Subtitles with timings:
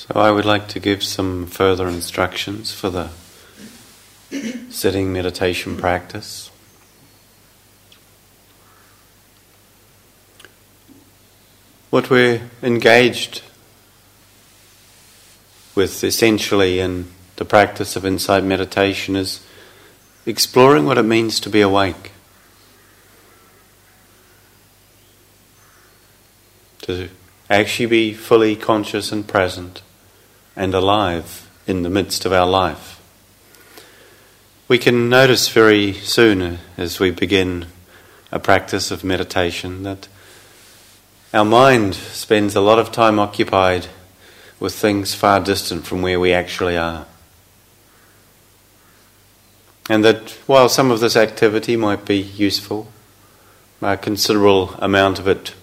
[0.00, 3.10] So I would like to give some further instructions for the
[4.70, 6.50] sitting meditation practice.
[11.90, 13.42] What we're engaged
[15.74, 19.44] with essentially in the practice of insight meditation is
[20.24, 22.12] exploring what it means to be awake.
[26.80, 27.10] To
[27.50, 29.82] actually be fully conscious and present
[30.60, 33.00] and alive in the midst of our life.
[34.68, 37.64] We can notice very soon as we begin
[38.30, 40.06] a practice of meditation that
[41.32, 43.86] our mind spends a lot of time occupied
[44.60, 47.06] with things far distant from where we actually are.
[49.88, 52.88] And that while some of this activity might be useful,
[53.80, 55.54] a considerable amount of it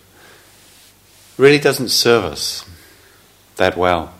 [1.37, 2.67] really doesn't serve us
[3.57, 4.16] that well.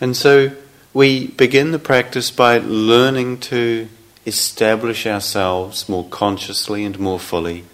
[0.00, 0.52] And so
[0.94, 3.88] we begin the practice by learning to
[4.26, 7.64] establish ourselves more consciously and more fully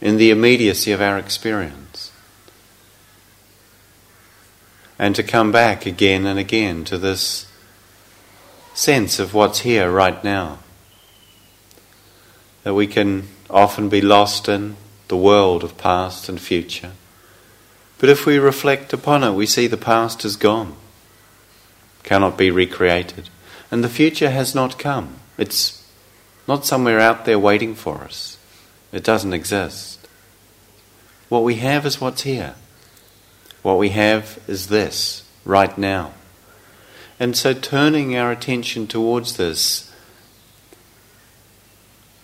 [0.00, 2.12] in the immediacy of our experience.
[4.98, 7.50] And to come back again and again to this
[8.72, 10.60] sense of what's here right now.
[12.62, 14.76] That we can often be lost in
[15.08, 16.92] the world of past and future.
[17.98, 20.76] But if we reflect upon it, we see the past is gone
[22.04, 23.28] cannot be recreated.
[23.70, 25.16] And the future has not come.
[25.36, 25.84] It's
[26.46, 28.38] not somewhere out there waiting for us.
[28.92, 30.06] It doesn't exist.
[31.28, 32.54] What we have is what's here.
[33.62, 36.12] What we have is this, right now.
[37.18, 39.92] And so turning our attention towards this,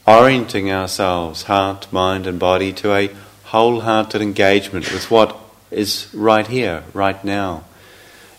[0.07, 3.11] orienting ourselves, heart, mind, and body, to a
[3.45, 5.37] wholehearted engagement with what
[5.71, 7.65] is right here, right now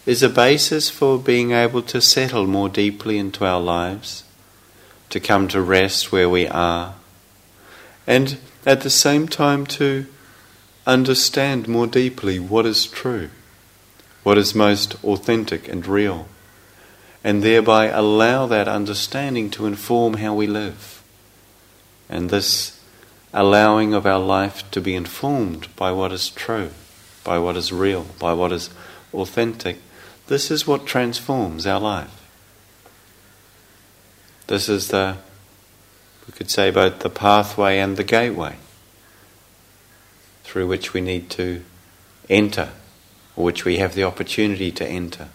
[0.05, 4.23] is a basis for being able to settle more deeply into our lives,
[5.09, 6.95] to come to rest where we are,
[8.07, 10.05] and at the same time to
[10.87, 13.29] understand more deeply what is true,
[14.23, 16.27] what is most authentic and real,
[17.23, 21.03] and thereby allow that understanding to inform how we live.
[22.09, 22.79] And this
[23.33, 26.71] allowing of our life to be informed by what is true,
[27.23, 28.69] by what is real, by what is
[29.13, 29.77] authentic,
[30.31, 32.25] this is what transforms our life.
[34.47, 35.17] This is the,
[36.25, 38.55] we could say, both the pathway and the gateway
[40.45, 41.65] through which we need to
[42.29, 42.69] enter,
[43.35, 45.27] or which we have the opportunity to enter.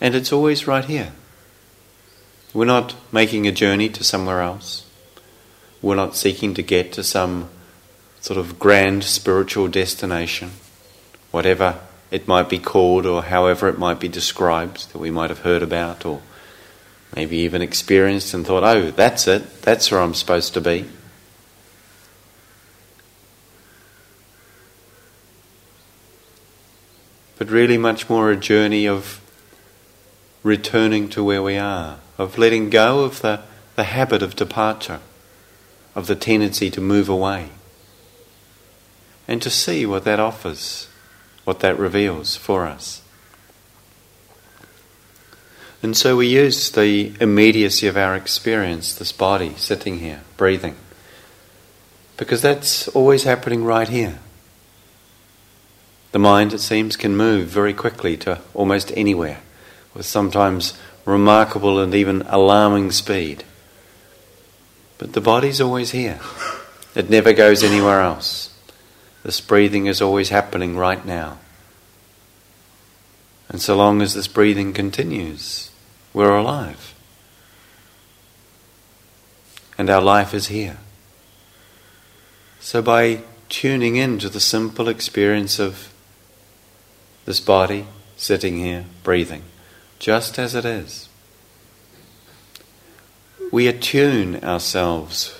[0.00, 1.10] And it's always right here.
[2.54, 4.88] We're not making a journey to somewhere else.
[5.82, 7.48] We're not seeking to get to some
[8.20, 10.52] sort of grand spiritual destination
[11.30, 11.78] whatever
[12.10, 15.62] it might be called or however it might be described that we might have heard
[15.62, 16.22] about or
[17.14, 20.86] maybe even experienced and thought, oh, that's it, that's where I'm supposed to be.
[27.38, 29.20] But really, much more a journey of
[30.42, 33.42] returning to where we are, of letting go of the,
[33.76, 35.00] the habit of departure,
[35.94, 37.50] of the tendency to move away,
[39.28, 40.87] and to see what that offers
[41.48, 43.00] what that reveals for us.
[45.82, 50.76] And so we use the immediacy of our experience, this body sitting here, breathing,
[52.18, 54.18] because that's always happening right here.
[56.12, 59.40] The mind, it seems, can move very quickly to almost anywhere,
[59.94, 63.42] with sometimes remarkable and even alarming speed.
[64.98, 66.20] But the body's always here,
[66.94, 68.54] it never goes anywhere else.
[69.28, 71.36] This breathing is always happening right now.
[73.50, 75.70] And so long as this breathing continues,
[76.14, 76.94] we're alive.
[79.76, 80.78] And our life is here.
[82.58, 83.20] So by
[83.50, 85.92] tuning in to the simple experience of
[87.26, 87.84] this body
[88.16, 89.42] sitting here, breathing,
[89.98, 91.10] just as it is,
[93.52, 95.38] we attune ourselves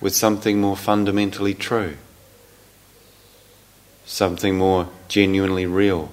[0.00, 1.96] with something more fundamentally true
[4.06, 6.10] something more genuinely real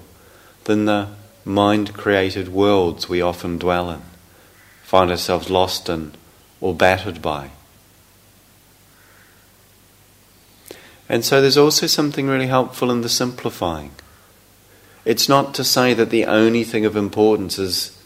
[0.64, 1.08] than the
[1.44, 4.02] mind created worlds we often dwell in,
[4.82, 6.12] find ourselves lost in,
[6.60, 7.50] or battered by.
[11.08, 13.92] And so there's also something really helpful in the simplifying.
[15.04, 18.02] It's not to say that the only thing of importance is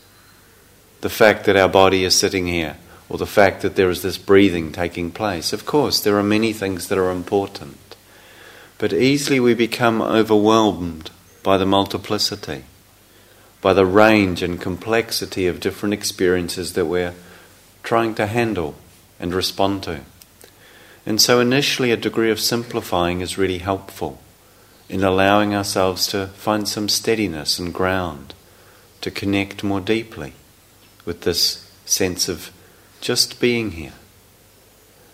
[1.01, 2.77] the fact that our body is sitting here
[3.09, 5.53] or the fact that there is this breathing taking place.
[5.53, 7.88] Of course, there are many things that are important.
[8.79, 11.11] But easily we become overwhelmed
[11.43, 12.65] by the multiplicity,
[13.61, 17.15] by the range and complexity of different experiences that we're
[17.83, 18.77] trying to handle
[19.19, 20.03] and respond to.
[21.05, 24.21] And so, initially, a degree of simplifying is really helpful
[24.89, 28.35] in allowing ourselves to find some steadiness and ground,
[29.01, 30.35] to connect more deeply
[31.05, 32.51] with this sense of
[33.01, 33.93] just being here.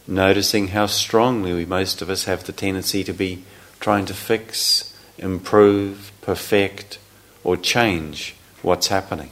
[0.07, 3.45] Noticing how strongly we, most of us, have the tendency to be
[3.81, 6.99] trying to fix, improve, perfect,
[7.43, 9.31] or change what's happening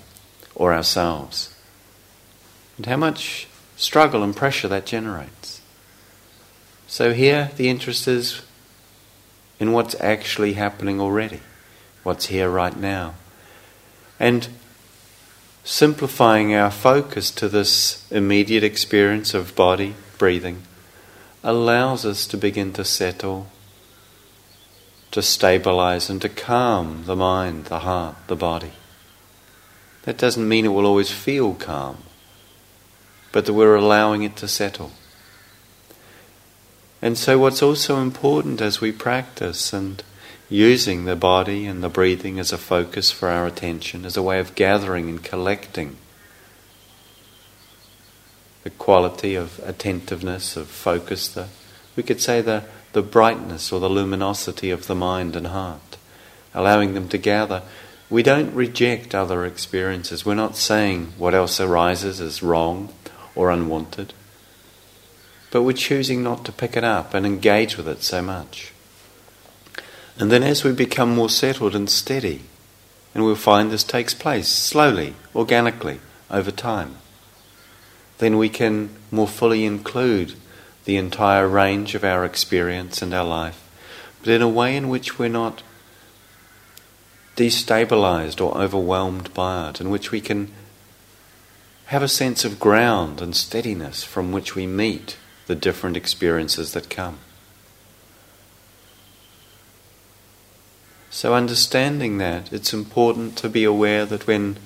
[0.55, 1.55] or ourselves.
[2.77, 5.61] And how much struggle and pressure that generates.
[6.87, 8.43] So, here the interest is
[9.59, 11.41] in what's actually happening already,
[12.03, 13.15] what's here right now.
[14.19, 14.49] And
[15.65, 20.63] simplifying our focus to this immediate experience of body, breathing,
[21.43, 23.49] allows us to begin to settle,
[25.11, 28.71] to stabilize, and to calm the mind, the heart, the body.
[30.05, 32.05] That doesn't mean it will always feel calm,
[33.33, 34.93] but that we're allowing it to settle.
[37.03, 40.05] And so, what's also important as we practice and
[40.49, 44.39] using the body and the breathing as a focus for our attention, as a way
[44.39, 45.97] of gathering and collecting
[48.63, 51.49] the quality of attentiveness, of focus, the,
[51.97, 55.97] we could say the, the brightness or the luminosity of the mind and heart,
[56.55, 57.63] allowing them to gather.
[58.09, 60.25] We don't reject other experiences.
[60.25, 62.93] We're not saying what else arises is wrong
[63.35, 64.13] or unwanted.
[65.51, 68.73] But we're choosing not to pick it up and engage with it so much.
[70.19, 72.43] And then as we become more settled and steady,
[73.15, 76.01] and we'll find this takes place slowly, organically,
[76.31, 76.97] over time,
[78.23, 80.35] then we can more fully include
[80.85, 83.69] the entire range of our experience and our life,
[84.21, 85.65] but in a way in which we're not
[87.37, 90.53] destabilized or overwhelmed by it, in which we can
[91.87, 95.17] have a sense of ground and steadiness from which we meet
[95.49, 97.19] the different experiences that come.
[101.11, 104.59] So, understanding that, it's important to be aware that when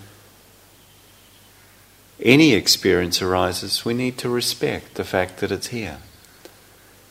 [2.20, 5.98] any experience arises, we need to respect the fact that it's here.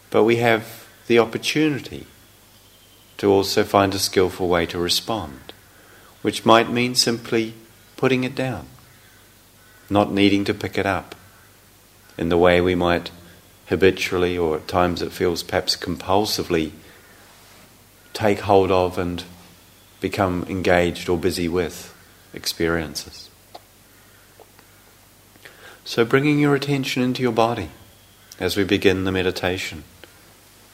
[0.09, 2.07] But we have the opportunity
[3.17, 5.53] to also find a skillful way to respond,
[6.21, 7.53] which might mean simply
[7.97, 8.67] putting it down
[9.89, 11.15] not needing to pick it up
[12.17, 13.11] in the way we might
[13.67, 16.71] habitually, or at times it feels perhaps compulsively,
[18.13, 19.23] take hold of and
[19.99, 21.93] become engaged or busy with
[22.33, 23.24] experiences.
[25.87, 27.69] So, bringing your attention into your body
[28.39, 29.83] as we begin the meditation,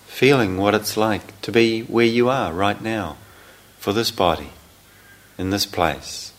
[0.06, 3.18] feeling what it's like to be where you are right now
[3.78, 4.52] for this body,
[5.38, 6.32] in this place.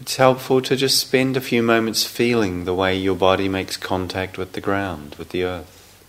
[0.00, 4.38] It's helpful to just spend a few moments feeling the way your body makes contact
[4.38, 6.04] with the ground, with the earth.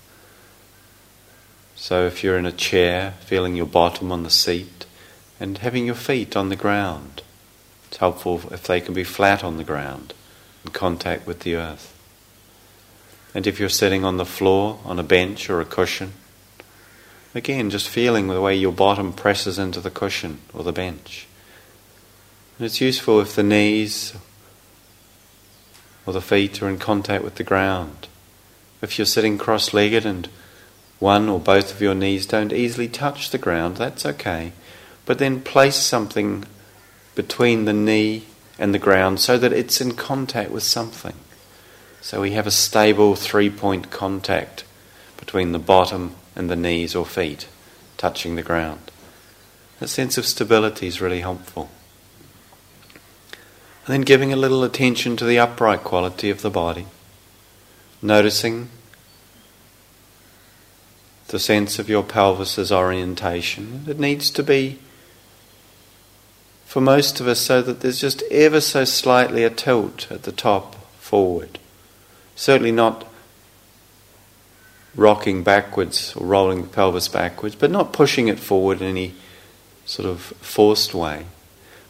[1.75, 4.86] So, if you're in a chair, feeling your bottom on the seat
[5.39, 7.24] and having your feet on the ground,
[7.89, 10.13] it's helpful if they can be flat on the ground,
[10.63, 11.96] in contact with the earth.
[13.34, 16.13] And if you're sitting on the floor, on a bench or a cushion,
[17.34, 21.27] again, just feeling the way your bottom presses into the cushion or the bench.
[22.58, 24.13] And it's useful if the knees
[26.05, 28.08] or the feet are in contact with the ground.
[28.81, 30.29] If you're sitting cross legged and
[31.00, 34.51] one or both of your knees don't easily touch the ground, that's okay.
[35.05, 36.46] But then place something
[37.19, 38.23] between the knee
[38.57, 41.15] and the ground so that it's in contact with something.
[41.99, 44.63] So we have a stable three point contact
[45.17, 47.49] between the bottom and the knees or feet
[47.97, 48.89] touching the ground.
[49.81, 51.69] That sense of stability is really helpful.
[53.85, 56.85] And then giving a little attention to the upright quality of the body,
[58.01, 58.69] noticing
[61.27, 63.83] the sense of your pelvis's orientation.
[63.89, 64.79] It needs to be,
[66.69, 70.31] for most of us, so that there's just ever so slightly a tilt at the
[70.31, 71.57] top forward.
[72.35, 73.05] Certainly not
[74.95, 79.15] rocking backwards or rolling the pelvis backwards, but not pushing it forward in any
[79.85, 81.25] sort of forced way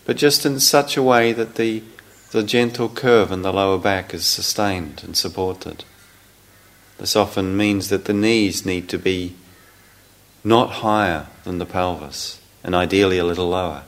[0.09, 1.83] but just in such a way that the,
[2.31, 5.83] the gentle curve in the lower back is sustained and supported.
[6.97, 9.35] This often means that the knees need to be
[10.43, 13.83] not higher than the pelvis, and ideally a little lower.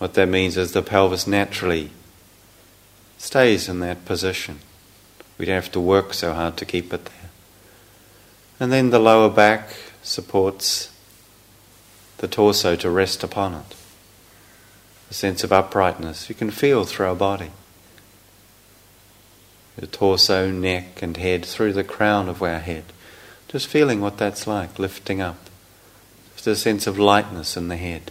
[0.00, 1.90] What that means is the pelvis naturally
[3.18, 4.60] stays in that position,
[5.36, 7.30] We don't have to work so hard to keep it there.
[8.58, 9.68] And then the lower back
[10.02, 10.90] supports
[12.16, 13.76] the torso to rest upon it.
[15.10, 17.50] A sense of uprightness you can feel through our body.
[19.76, 22.84] The torso, neck, and head through the crown of our head.
[23.48, 25.50] Just feeling what that's like, lifting up.
[26.36, 28.10] Just a sense of lightness in the head.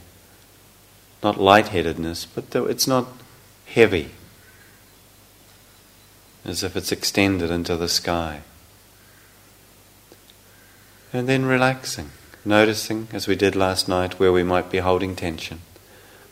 [1.22, 3.08] Not lightheadedness, but it's not
[3.66, 4.12] heavy,
[6.46, 8.42] as if it's extended into the sky.
[11.12, 12.12] And then relaxing,
[12.46, 15.62] noticing, as we did last night, where we might be holding tension,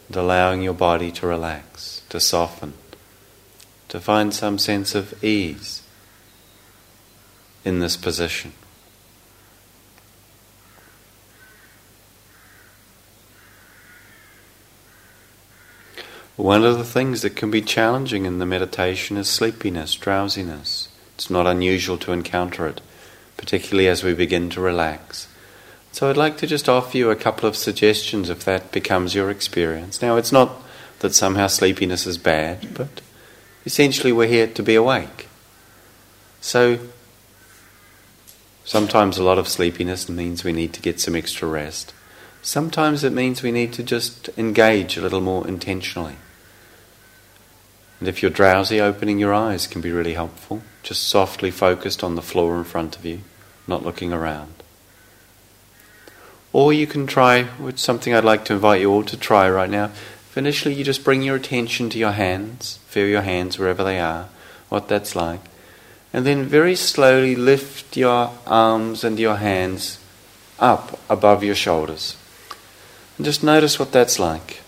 [0.08, 2.74] and allowing your body to relax, to soften,
[3.90, 5.82] to find some sense of ease
[7.66, 8.54] in this position.
[16.38, 20.88] One of the things that can be challenging in the meditation is sleepiness, drowsiness.
[21.16, 22.80] It's not unusual to encounter it,
[23.38, 25.28] particularly as we begin to relax.
[25.92, 29.32] So I'd like to just offer you a couple of suggestions if that becomes your
[29.32, 30.00] experience.
[30.00, 30.62] Now, it's not
[31.00, 33.02] that somehow sleepiness is bad, but
[33.66, 35.28] essentially we're here to be awake.
[36.40, 36.78] So
[38.64, 41.96] sometimes a lot of sleepiness means we need to get some extra rest.
[42.44, 46.18] Sometimes it means we need to just engage a little more intentionally.
[48.00, 50.62] And if you're drowsy, opening your eyes can be really helpful.
[50.84, 53.22] Just softly focused on the floor in front of you,
[53.68, 54.54] not looking around.
[56.54, 59.70] Or you can try, which something I'd like to invite you all to try right
[59.70, 59.86] now.
[59.86, 64.00] If initially you just bring your attention to your hands, feel your hands wherever they
[64.00, 64.30] are,
[64.70, 65.42] what that's like.
[66.14, 70.00] And then very slowly lift your arms and your hands
[70.60, 72.16] up above your shoulders.
[73.18, 74.62] And just notice what that's like.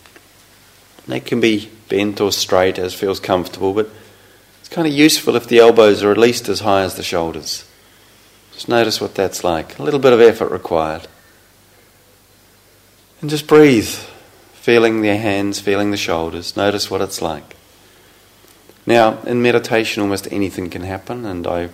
[1.08, 3.90] They can be bent or straight as feels comfortable, but
[4.60, 7.68] it's kind of useful if the elbows are at least as high as the shoulders.
[8.54, 9.80] Just notice what that's like.
[9.80, 11.08] A little bit of effort required.
[13.22, 13.88] And just breathe,
[14.54, 16.56] feeling the hands, feeling the shoulders.
[16.56, 17.56] Notice what it's like.
[18.86, 21.70] Now, in meditation, almost anything can happen, and I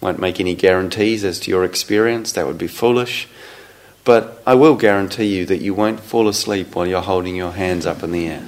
[0.00, 2.32] won't make any guarantees as to your experience.
[2.32, 3.28] That would be foolish.
[4.04, 7.86] But I will guarantee you that you won't fall asleep while you're holding your hands
[7.86, 8.46] up in the air.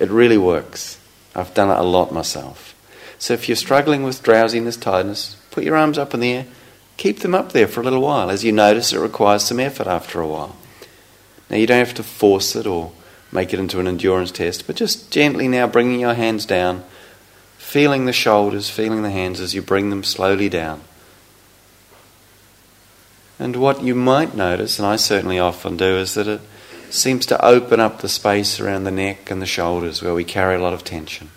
[0.00, 0.98] It really works.
[1.36, 2.74] I've done it a lot myself.
[3.18, 6.46] So if you're struggling with drowsiness, tiredness, put your arms up in the air.
[6.96, 8.30] Keep them up there for a little while.
[8.30, 10.56] As you notice, it requires some effort after a while.
[11.48, 12.92] Now, you don't have to force it or
[13.30, 16.82] make it into an endurance test, but just gently now bringing your hands down,
[17.58, 20.80] feeling the shoulders, feeling the hands as you bring them slowly down.
[23.38, 26.40] And what you might notice, and I certainly often do, is that it
[26.92, 30.56] seems to open up the space around the neck and the shoulders where we carry
[30.56, 31.30] a lot of tension.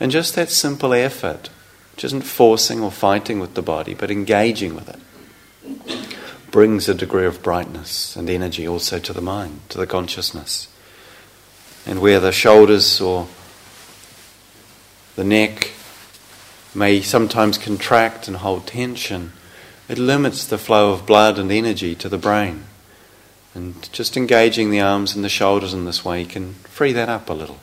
[0.00, 1.50] And just that simple effort,
[1.94, 6.10] which isn't forcing or fighting with the body, but engaging with it,
[6.50, 10.68] brings a degree of brightness and energy also to the mind, to the consciousness.
[11.86, 13.28] And where the shoulders or
[15.16, 15.72] the neck
[16.74, 19.32] may sometimes contract and hold tension,
[19.88, 22.64] it limits the flow of blood and energy to the brain.
[23.54, 27.28] And just engaging the arms and the shoulders in this way can free that up
[27.28, 27.58] a little.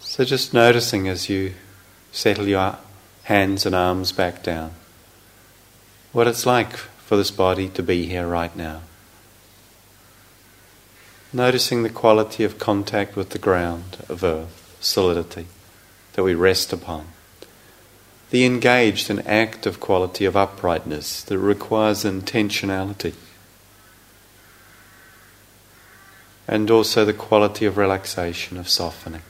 [0.00, 1.54] So just noticing as you
[2.12, 2.76] settle your
[3.24, 4.72] hands and arms back down,
[6.12, 8.82] what it's like for this body to be here right now.
[11.32, 15.46] Noticing the quality of contact with the ground of earth, solidity
[16.12, 17.08] that we rest upon
[18.34, 23.14] the engaged and active quality of uprightness that requires intentionality.
[26.48, 29.22] And also the quality of relaxation, of softening,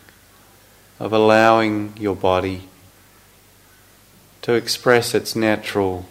[0.98, 2.62] of allowing your body
[4.40, 6.06] to express its natural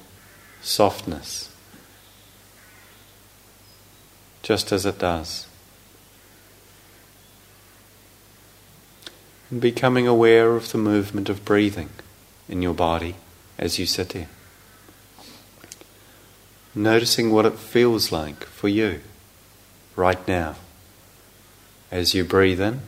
[0.62, 1.51] softness,
[4.43, 5.47] just as it does.
[9.50, 11.89] And becoming aware of the movement of breathing
[12.47, 13.15] in your body
[13.57, 14.29] as you sit here.
[16.75, 19.01] Noticing what it feels like for you
[19.95, 20.55] right now
[21.91, 22.81] as you breathe in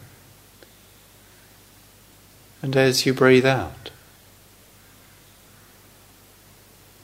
[2.62, 3.92] and as you breathe out.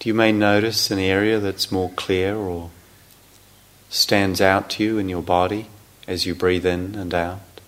[0.04, 2.72] You may notice an area that's more clear or
[3.90, 5.68] stands out to you in your body
[6.08, 7.62] as you breathe in and out,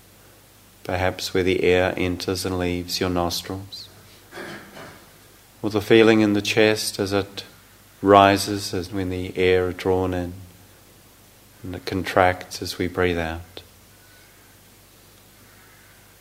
[0.83, 3.87] perhaps where the air enters and leaves your nostrils
[5.63, 7.45] or the feeling in the chest as it
[8.01, 10.33] rises as when the air is drawn in
[11.63, 13.61] and it contracts as we breathe out.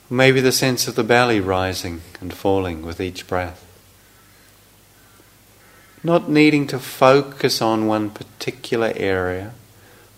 [0.08, 3.66] Maybe the sense of the belly rising and falling with each breath.
[6.04, 9.54] Not needing to focus on one particular area,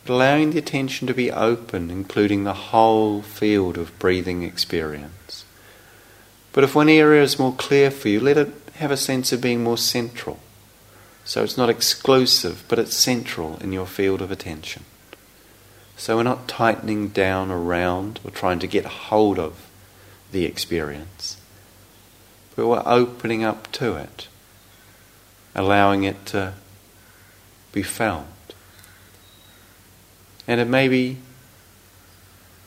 [0.05, 5.45] but allowing the attention to be open, including the whole field of breathing experience.
[6.53, 9.41] But if one area is more clear for you, let it have a sense of
[9.41, 10.41] being more central.
[11.25, 14.85] So it's not exclusive, but it's central in your field of attention.
[15.97, 19.71] So we're not tightening down around or trying to get hold of
[20.33, 21.41] the experience.
[22.57, 24.29] But we're opening up to it,
[25.55, 26.55] allowing it to
[27.73, 28.27] be felt.
[30.47, 31.19] And it may be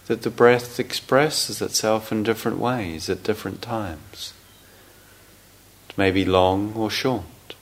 [0.07, 4.33] that the breath expresses itself in different ways at different times.
[5.97, 7.55] May be long or short,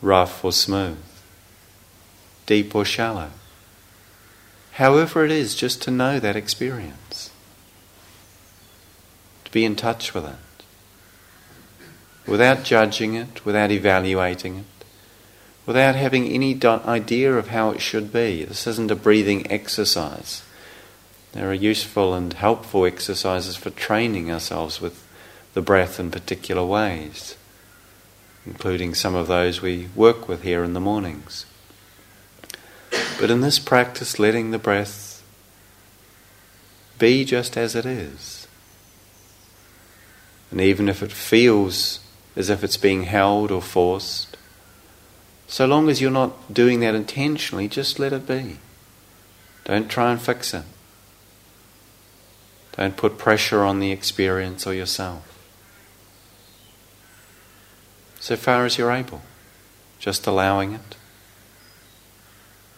[0.00, 1.04] rough or smooth,
[2.46, 3.30] deep or shallow.
[4.72, 7.30] However, it is just to know that experience
[9.44, 10.36] to be in touch with it
[12.26, 14.84] without judging it, without evaluating it,
[15.66, 18.44] without having any idea of how it should be.
[18.44, 20.42] This isn't a breathing exercise.
[21.32, 25.06] There are useful and helpful exercises for training ourselves with
[25.54, 27.36] the breath in particular ways,
[28.46, 31.46] including some of those we work with here in the mornings.
[33.20, 35.22] But in this practice, letting the breath
[36.98, 38.42] be just as it is
[40.52, 41.98] and even if it feels
[42.36, 44.36] as if it's being held or forced,
[45.48, 48.58] so long as you're not doing that intentionally, just let it be.
[49.64, 50.64] Don't try and fix it.
[52.76, 55.31] Don't put pressure on the experience or yourself.
[58.22, 59.20] So far as you're able,
[59.98, 60.94] just allowing it.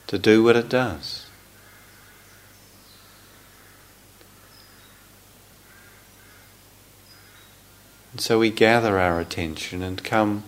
[0.07, 1.27] To do what it does.
[8.13, 10.45] And so we gather our attention and come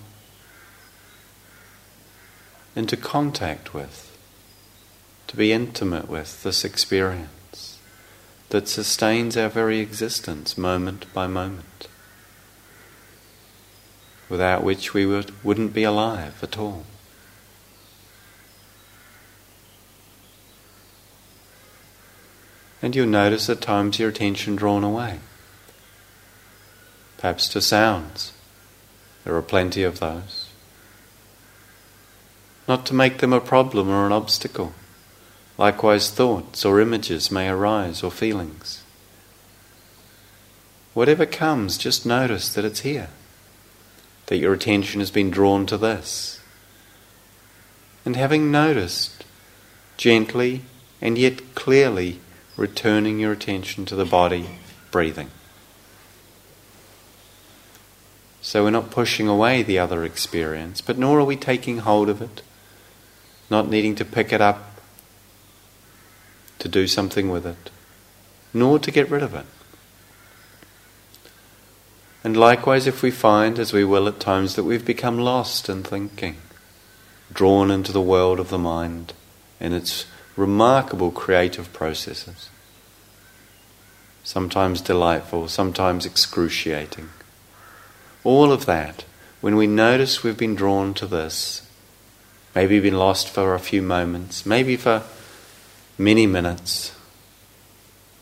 [2.75, 4.17] into contact with,
[5.27, 7.79] to be intimate with this experience
[8.49, 11.87] that sustains our very existence moment by moment,
[14.29, 16.85] without which we would, wouldn't be alive at all.
[22.83, 25.21] And you'll notice at times your attention drawn away
[27.27, 28.33] perhaps to sounds.
[29.25, 30.49] There are plenty of those.
[32.69, 34.75] Not to make them a problem or an obstacle.
[35.59, 38.83] Likewise, thoughts or images may arise or feelings.
[40.95, 43.09] Whatever comes, just notice that it's here,
[44.27, 46.41] that your attention has been drawn to this.
[48.05, 49.25] And having noticed,
[49.97, 50.63] gently
[51.01, 52.21] and yet clearly
[52.57, 54.47] returning your attention to the body,
[54.91, 55.31] breathing.
[58.41, 62.23] So we're not pushing away the other experience, but nor are we taking hold of
[62.23, 62.43] it,
[63.51, 64.81] not needing to pick it up
[66.61, 67.71] to do something with it,
[68.55, 69.47] nor to get rid of it.
[72.27, 75.85] And likewise, if we find, as we will at times, that we've become lost in
[75.85, 76.39] thinking,
[77.33, 79.13] drawn into the world of the mind
[79.61, 82.51] and its remarkable creative processes,
[84.25, 87.11] sometimes delightful, sometimes excruciating
[88.25, 89.05] all of that,
[89.41, 91.63] when we notice we've been drawn to this,
[92.57, 95.05] maybe been lost for a few moments, maybe for
[95.97, 96.93] many minutes,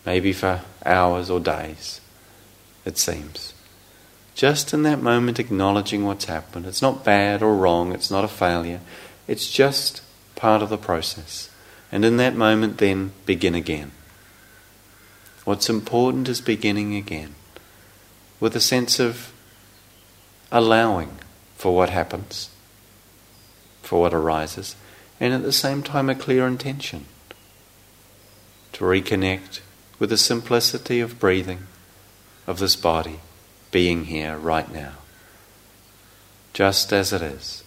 [0.04, 2.02] maybe for hours or days,
[2.84, 3.53] it seems.
[4.34, 6.66] Just in that moment, acknowledging what's happened.
[6.66, 8.80] It's not bad or wrong, it's not a failure,
[9.28, 10.02] it's just
[10.34, 11.50] part of the process.
[11.92, 13.92] And in that moment, then begin again.
[15.44, 17.36] What's important is beginning again
[18.40, 19.32] with a sense of
[20.50, 21.18] allowing
[21.56, 22.50] for what happens,
[23.82, 24.74] for what arises,
[25.20, 27.04] and at the same time a clear intention
[28.72, 29.60] to reconnect
[30.00, 31.66] with the simplicity of breathing,
[32.46, 33.20] of this body
[33.74, 34.92] being here right now,
[36.52, 37.64] just as it is.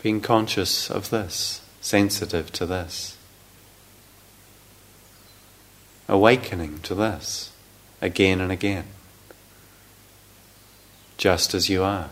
[0.00, 3.18] Being conscious of this, sensitive to this,
[6.08, 7.50] awakening to this
[8.00, 8.84] again and again
[11.18, 12.10] just as you are.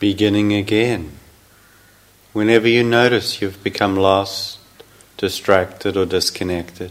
[0.00, 1.12] Beginning again.
[2.32, 4.58] Whenever you notice you've become lost,
[5.18, 6.90] distracted, or disconnected,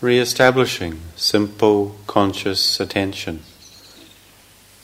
[0.00, 3.42] re establishing simple conscious attention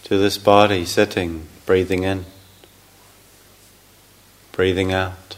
[0.02, 2.24] to this body sitting, breathing in,
[4.50, 5.36] breathing out.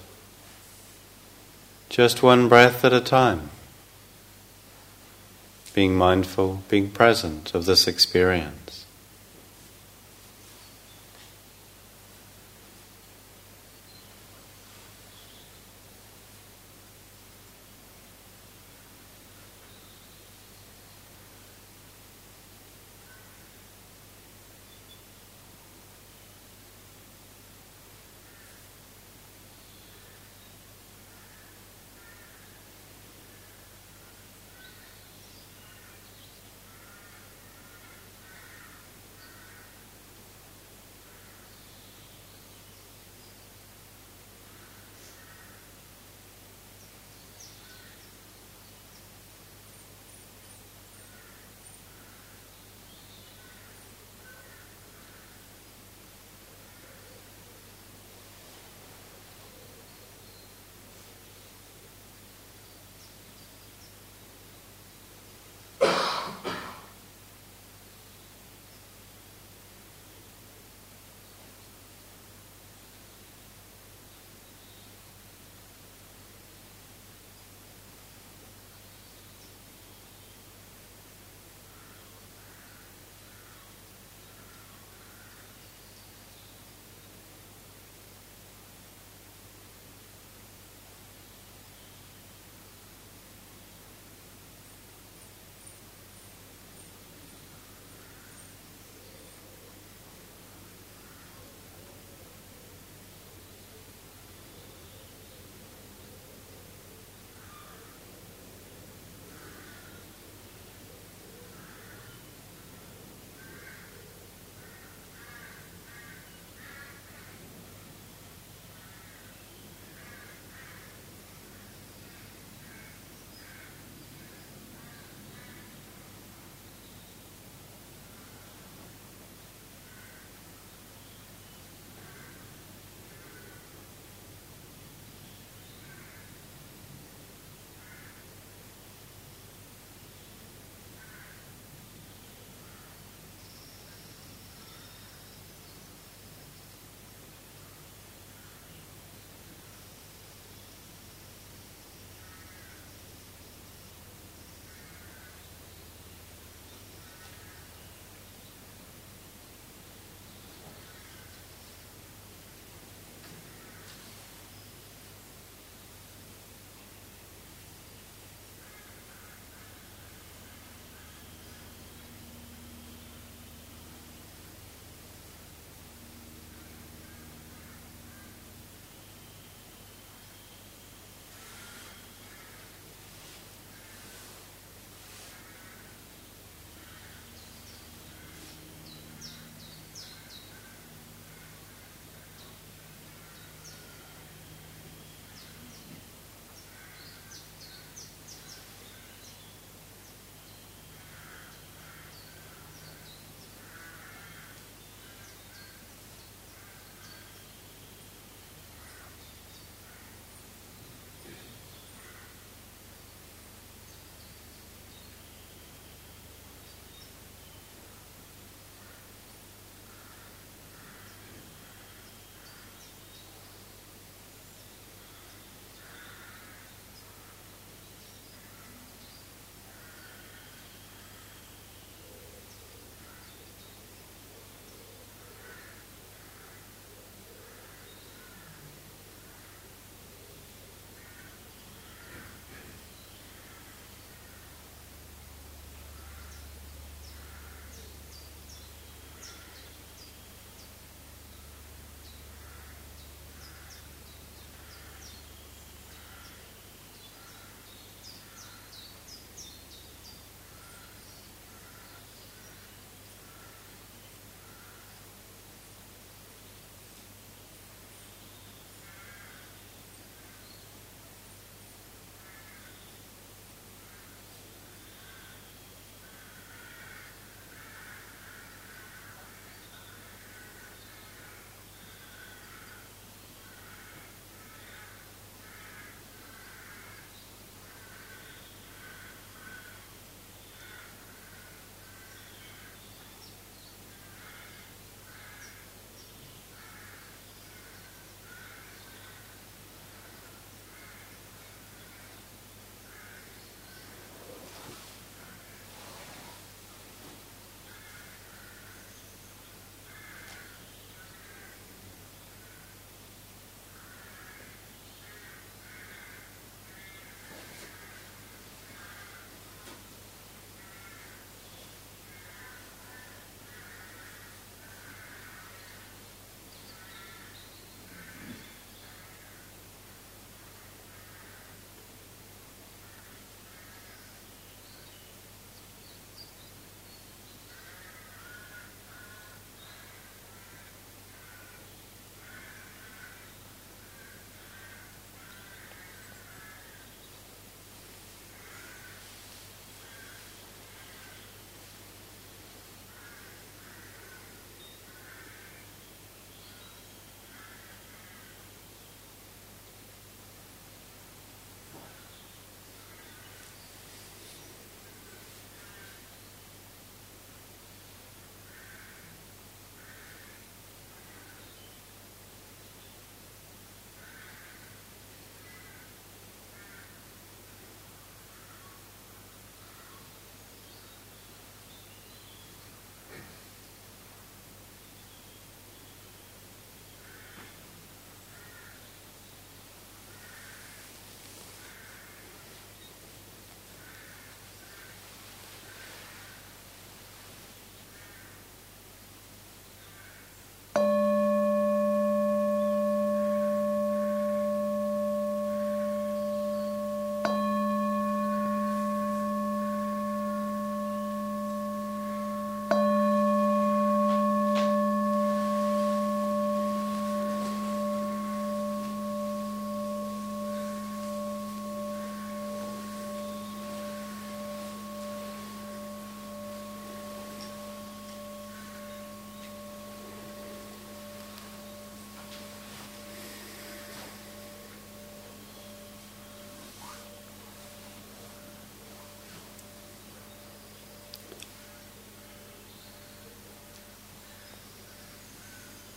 [1.91, 3.51] Just one breath at a time.
[5.75, 8.86] Being mindful, being present of this experience.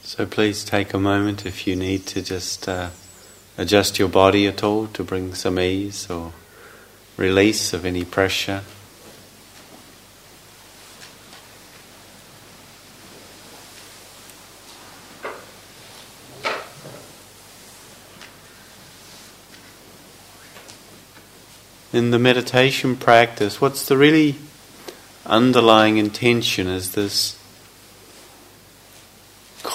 [0.10, 2.90] So please take a moment if you need to just uh,
[3.60, 6.34] adjust your body at all to bring some ease or
[7.16, 8.64] release of any pressure.
[21.94, 24.38] In the meditation practice, what's the really
[25.28, 27.39] underlying intention is this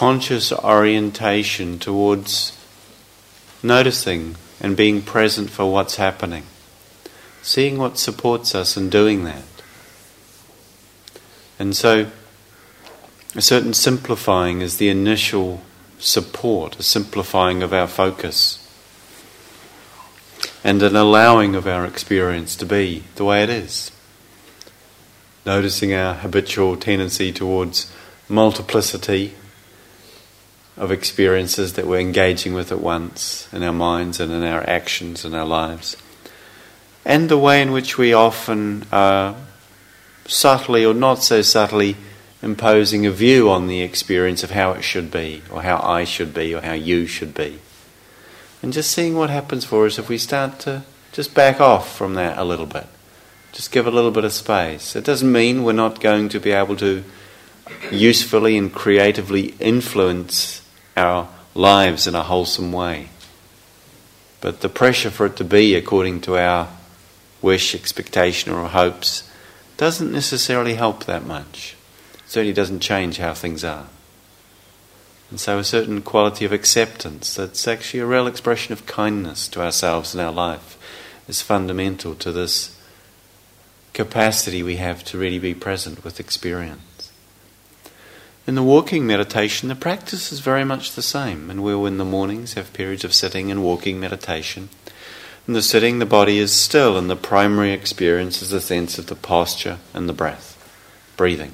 [0.05, 2.52] conscious orientation towards
[3.62, 6.42] noticing and being present for what's happening,
[7.40, 9.44] seeing what supports us in doing that.
[11.59, 12.11] And so,
[13.34, 15.62] a certain simplifying is the initial
[15.98, 18.59] support, a simplifying of our focus,
[20.62, 23.90] and an allowing of our experience to be the way it is.
[25.46, 27.90] Noticing our habitual tendency towards
[28.28, 29.32] multiplicity
[30.77, 35.25] of experiences that we're engaging with at once in our minds and in our actions
[35.25, 35.97] and our lives.
[37.05, 39.37] And the way in which we often are
[40.27, 41.97] subtly or not so subtly
[42.43, 46.35] imposing a view on the experience of how it should be, or how I should
[46.35, 47.59] be, or how you should be.
[48.62, 52.14] And just seeing what happens for us if we start to just back off from
[52.14, 52.87] that a little bit.
[53.53, 54.97] Just give a little bit of space.
[54.97, 57.05] It doesn't mean we're not going to be able to
[57.91, 60.61] usefully and creatively influence
[60.97, 63.09] our lives in a wholesome way.
[64.40, 66.68] But the pressure for it to be according to our
[67.40, 69.28] wish, expectation, or hopes
[69.76, 71.76] doesn't necessarily help that much.
[72.14, 73.86] It certainly doesn't change how things are.
[75.30, 79.62] And so, a certain quality of acceptance that's actually a real expression of kindness to
[79.62, 80.78] ourselves and our life
[81.26, 82.78] is fundamental to this
[83.95, 86.93] capacity we have to really be present with experience.
[88.47, 92.05] In the walking meditation, the practice is very much the same, and we'll in the
[92.05, 94.68] mornings have periods of sitting and walking meditation.
[95.49, 99.07] In the sitting, the body is still, and the primary experience is the sense of
[99.07, 100.59] the posture and the breath,
[101.16, 101.53] breathing.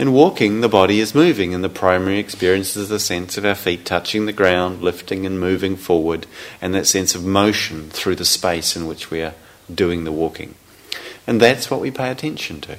[0.00, 3.54] In walking, the body is moving, and the primary experience is the sense of our
[3.54, 6.26] feet touching the ground, lifting and moving forward,
[6.60, 9.34] and that sense of motion through the space in which we are
[9.72, 10.56] doing the walking.
[11.24, 12.78] And that's what we pay attention to.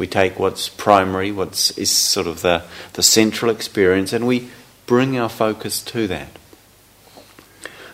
[0.00, 2.62] We take what's primary, what's is sort of the,
[2.94, 4.48] the central experience, and we
[4.86, 6.30] bring our focus to that.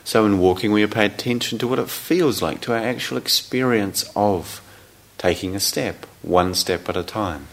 [0.04, 4.08] So in walking, we pay attention to what it feels like, to our actual experience
[4.14, 4.62] of
[5.18, 7.48] taking a step, one step at a time.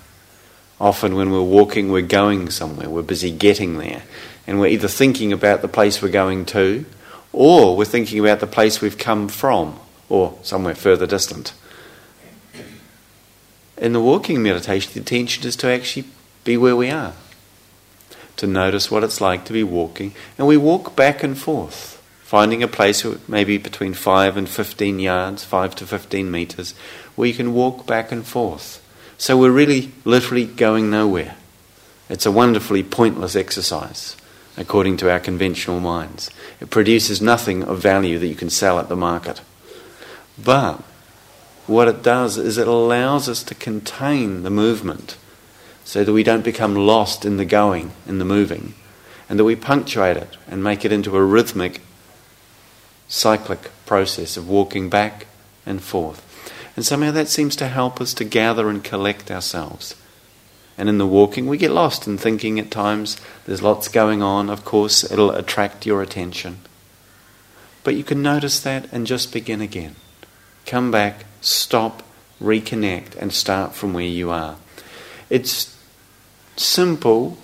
[0.80, 4.04] Often, when we're walking, we're going somewhere, we're busy getting there,
[4.46, 6.86] and we're either thinking about the place we're going to,
[7.32, 9.80] or we're thinking about the place we've come from,
[10.10, 11.54] or somewhere further distant
[13.84, 16.06] in the walking meditation, the intention is to actually
[16.46, 17.12] be where we are,
[18.38, 22.64] to notice what it's like to be walking, and we walk back and forth, finding
[22.64, 26.74] a place maybe between 5 and 15 yards, 5 to 15 meters,
[27.16, 28.82] where you can walk back and forth.
[29.18, 31.36] So we're really literally going nowhere.
[32.08, 34.16] It's a wonderfully pointless exercise,
[34.56, 36.32] according to our conventional minds.
[36.62, 39.42] It produces nothing of value that you can sell at the market.
[40.42, 40.82] But
[41.68, 45.18] what it does is it allows us to contain the movement
[45.86, 48.74] so that we don't become lost in the going, in the moving,
[49.30, 51.82] and that we punctuate it and make it into a rhythmic,
[53.08, 55.28] cyclic process of walking back
[55.66, 56.22] and forth.
[56.76, 59.96] And somehow that seems to help us to gather and collect ourselves.
[60.78, 64.50] And in the walking, we get lost in thinking at times there's lots going on.
[64.50, 66.60] Of course, it'll attract your attention.
[67.84, 69.96] But you can notice that and just begin again.
[70.66, 72.02] Come back stop,
[72.42, 74.56] reconnect, and start from where you are.
[75.30, 75.78] It's
[76.56, 77.38] simple,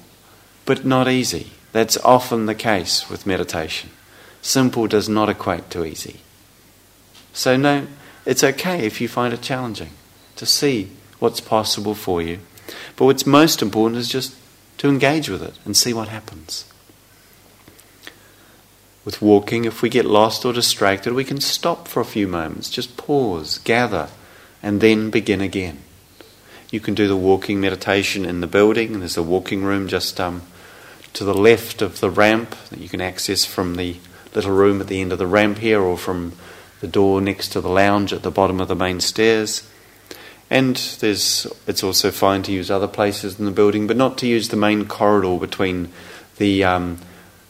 [0.66, 1.52] but not easy.
[1.74, 3.92] That's often the case with meditation.
[4.42, 6.22] Simple does not equate to easy.
[7.34, 7.88] So, no,
[8.26, 9.92] it's okay if you find it challenging
[10.38, 12.40] to see what's possible for you.
[12.96, 14.36] But what's most important is just
[14.78, 16.69] to engage with it and see what happens.
[19.10, 22.70] With walking, if we get lost or distracted, we can stop for a few moments,
[22.70, 24.10] just pause, gather,
[24.62, 25.80] and then begin again.
[26.70, 30.44] You can do the walking meditation in the building, there's a walking room just um,
[31.14, 33.98] to the left of the ramp that you can access from the
[34.36, 36.34] little room at the end of the ramp here or from
[36.80, 39.68] the door next to the lounge at the bottom of the main stairs.
[40.52, 44.28] And there's, it's also fine to use other places in the building, but not to
[44.28, 45.92] use the main corridor between
[46.38, 47.00] the um,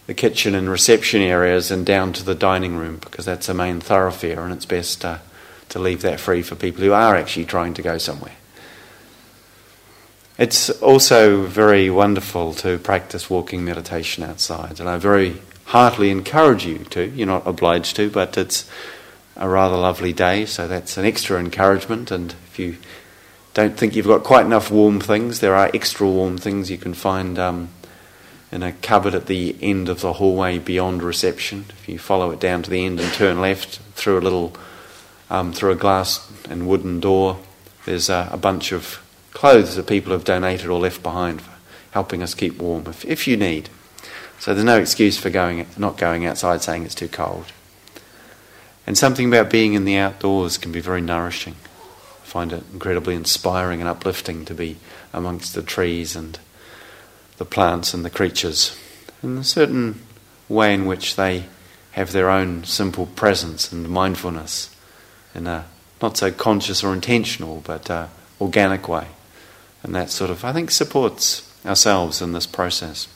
[0.10, 3.80] the kitchen and reception areas and down to the dining room because that's a main
[3.80, 5.20] thoroughfare and it's best uh,
[5.70, 8.34] to leave that free for people who are actually trying to go somewhere.
[10.40, 16.80] It's also very wonderful to practice walking meditation outside, and I very heartily encourage you
[16.86, 17.08] to.
[17.08, 18.68] You're not obliged to, but it's
[19.36, 22.10] a rather lovely day, so that's an extra encouragement.
[22.10, 22.78] And if you
[23.54, 26.96] don't think you've got quite enough warm things, there are extra warm things you can
[26.96, 27.70] find um,
[28.52, 31.66] in a cupboard at the end of the hallway beyond reception.
[31.70, 34.54] If you follow it down to the end and turn left through a little,
[35.30, 37.40] um, through a glass and wooden door,
[37.86, 41.52] there's a, a bunch of clothes that people have donated or left behind for
[41.92, 43.70] helping us keep warm if, if you need.
[44.40, 47.46] So there's no excuse for going, not going outside saying it's too cold.
[48.88, 51.56] And something about being in the outdoors can be very nourishing.
[52.24, 54.78] I find it incredibly inspiring and uplifting to be
[55.14, 56.40] amongst the trees and
[57.40, 58.78] the plants and the creatures.
[59.24, 60.02] In a certain
[60.48, 61.46] way in which they
[61.92, 64.76] have their own simple presence and mindfulness
[65.34, 65.66] in a
[66.02, 68.08] not so conscious or intentional, but uh,
[68.40, 69.08] organic way.
[69.84, 73.08] And that sort of, I think, supports ourselves in this process.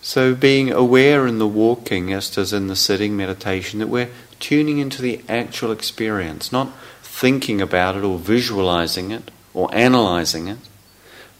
[0.00, 4.78] So, being aware in the walking, as does in the sitting meditation, that we're tuning
[4.78, 6.72] into the actual experience, not
[7.02, 10.58] thinking about it or visualizing it or analyzing it,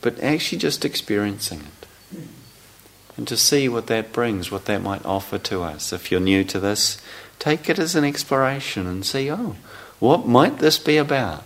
[0.01, 2.19] but actually just experiencing it.
[3.17, 5.93] And to see what that brings, what that might offer to us.
[5.93, 7.01] If you're new to this,
[7.39, 9.55] take it as an exploration and see, oh,
[10.01, 11.45] what might this be about?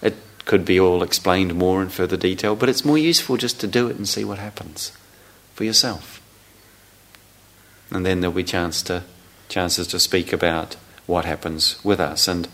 [0.00, 0.14] It
[0.44, 3.88] could be all explained more in further detail, but it's more useful just to do
[3.88, 4.92] it and see what happens
[5.54, 6.22] for yourself.
[7.90, 9.02] And then there'll be chance to,
[9.48, 10.76] chances to speak about
[11.06, 12.28] what happens with us.
[12.28, 12.46] And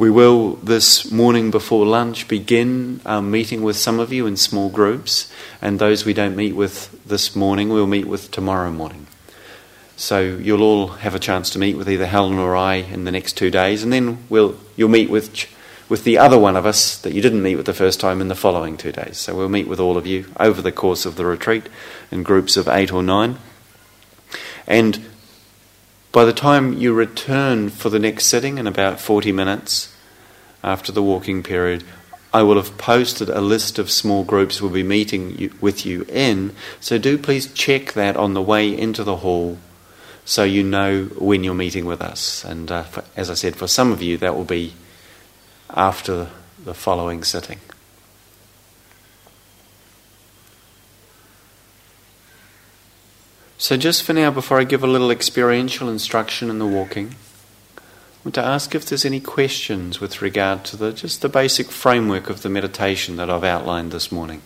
[0.00, 4.70] we will, this morning before lunch, begin um, meeting with some of you in small
[4.70, 5.30] groups,
[5.60, 9.06] and those we don't meet with this morning, we'll meet with tomorrow morning.
[9.98, 13.12] So you'll all have a chance to meet with either Helen or I in the
[13.12, 15.46] next two days, and then we'll, you'll meet with,
[15.90, 18.28] with the other one of us that you didn't meet with the first time in
[18.28, 19.18] the following two days.
[19.18, 21.68] So we'll meet with all of you over the course of the retreat
[22.10, 23.36] in groups of eight or nine.
[24.66, 25.09] And
[26.12, 29.94] by the time you return for the next sitting in about 40 minutes
[30.62, 31.84] after the walking period,
[32.32, 36.54] I will have posted a list of small groups we'll be meeting with you in.
[36.80, 39.58] So do please check that on the way into the hall
[40.24, 42.44] so you know when you're meeting with us.
[42.44, 44.74] And uh, for, as I said, for some of you, that will be
[45.70, 46.28] after
[46.62, 47.58] the following sitting.
[53.60, 57.14] So, just for now, before I give a little experiential instruction in the walking,
[57.76, 57.82] I
[58.24, 62.30] want to ask if there's any questions with regard to the, just the basic framework
[62.30, 64.40] of the meditation that I've outlined this morning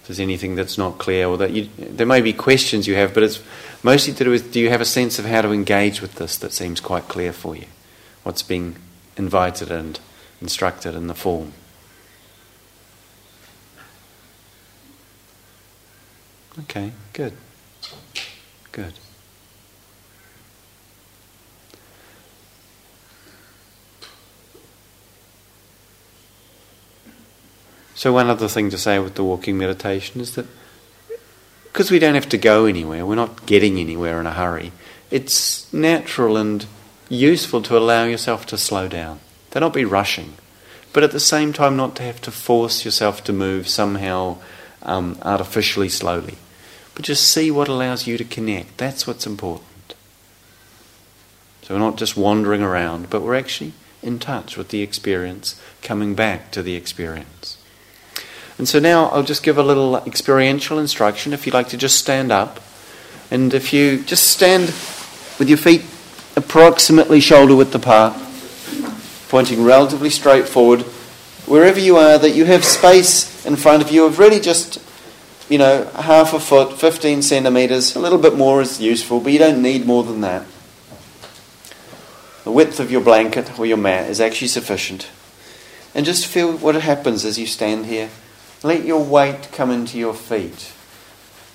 [0.00, 3.12] If there's anything that's not clear, or that you, there may be questions you have,
[3.12, 3.42] but it's
[3.82, 6.38] mostly to do with do you have a sense of how to engage with this
[6.38, 7.66] that seems quite clear for you?
[8.22, 8.76] What's being
[9.18, 10.00] invited and
[10.40, 11.52] instructed in the form?
[16.60, 17.34] Okay, good.
[18.72, 18.94] Good.
[27.94, 30.46] So, one other thing to say with the walking meditation is that
[31.64, 34.72] because we don't have to go anywhere, we're not getting anywhere in a hurry,
[35.10, 36.64] it's natural and
[37.08, 40.34] useful to allow yourself to slow down, to not be rushing,
[40.92, 44.38] but at the same time not to have to force yourself to move somehow
[44.82, 46.38] um, artificially slowly.
[46.94, 48.78] But just see what allows you to connect.
[48.78, 49.94] That's what's important.
[51.62, 53.72] So we're not just wandering around, but we're actually
[54.02, 57.58] in touch with the experience, coming back to the experience.
[58.58, 61.32] And so now I'll just give a little experiential instruction.
[61.32, 62.60] If you'd like to just stand up,
[63.30, 64.66] and if you just stand
[65.38, 65.84] with your feet
[66.36, 68.14] approximately shoulder width apart,
[69.28, 70.82] pointing relatively straight forward,
[71.46, 74.78] wherever you are, that you have space in front of you of really just,
[75.50, 79.38] you know, half a foot, 15 centimetres, a little bit more is useful, but you
[79.38, 80.46] don't need more than that.
[82.44, 85.10] The width of your blanket or your mat is actually sufficient.
[85.94, 88.10] And just feel what happens as you stand here
[88.62, 90.72] let your weight come into your feet.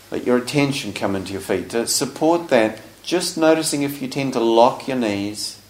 [0.09, 1.69] Let your attention come into your feet.
[1.69, 5.61] To support that, just noticing if you tend to lock your knees,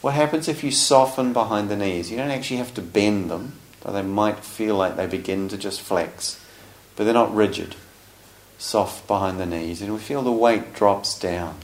[0.00, 2.10] what happens if you soften behind the knees?
[2.10, 5.56] You don't actually have to bend them, though they might feel like they begin to
[5.56, 6.40] just flex,
[6.96, 7.76] but they're not rigid.
[8.58, 11.58] Soft behind the knees, and we feel the weight drops down.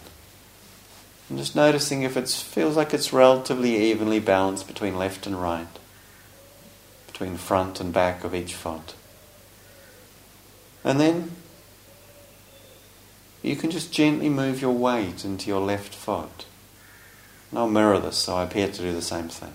[1.28, 5.66] And just noticing if it feels like it's relatively evenly balanced between left and right,
[7.06, 8.94] between front and back of each foot.
[10.84, 11.30] And then
[13.42, 16.44] you can just gently move your weight into your left foot.
[17.50, 19.54] And I'll mirror this so I appear to do the same thing.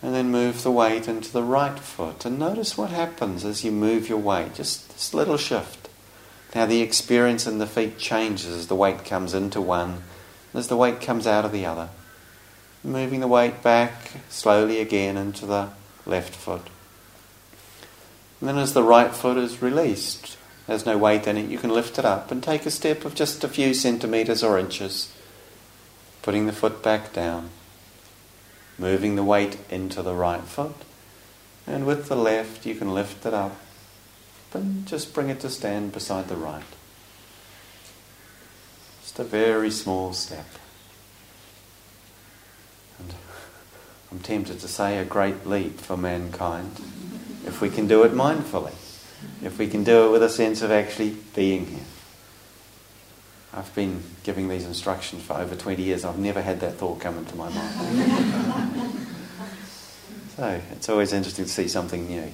[0.00, 2.24] And then move the weight into the right foot.
[2.24, 4.54] And notice what happens as you move your weight.
[4.54, 5.88] Just this little shift.
[6.54, 10.02] Now the experience in the feet changes as the weight comes into one,
[10.54, 11.90] as the weight comes out of the other.
[12.82, 15.70] Moving the weight back slowly again into the
[16.06, 16.68] left foot.
[18.40, 21.70] And then as the right foot is released, there's no weight in it, you can
[21.70, 25.12] lift it up and take a step of just a few centimetres or inches,
[26.22, 27.50] putting the foot back down
[28.78, 30.76] moving the weight into the right foot.
[31.66, 33.56] And with the left, you can lift it up
[34.54, 36.62] and just bring it to stand beside the right.
[39.02, 40.46] Just a very small step.
[42.98, 43.14] And
[44.12, 46.80] I'm tempted to say a great leap for mankind
[47.48, 48.74] if we can do it mindfully,
[49.42, 51.84] if we can do it with a sense of actually being here.
[53.52, 56.04] I've been giving these instructions for over 20 years.
[56.04, 58.92] I've never had that thought come into my mind.
[60.36, 62.30] so it's always interesting to see something new.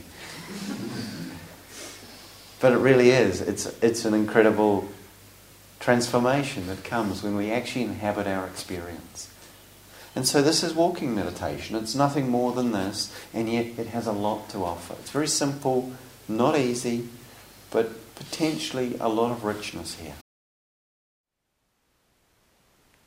[2.61, 3.41] But it really is.
[3.41, 4.89] It's, it's an incredible
[5.81, 9.31] transformation that comes when we actually inhabit our experience.
[10.17, 11.77] And so this is walking meditation.
[11.77, 14.95] It's nothing more than this, and yet it has a lot to offer.
[14.95, 15.93] It's very simple,
[16.27, 17.09] not easy,
[17.71, 20.15] but potentially a lot of richness here.